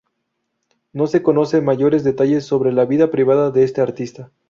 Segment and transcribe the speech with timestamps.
[0.93, 4.31] No se conocen mayores detalles sobre la vida privada de este artista.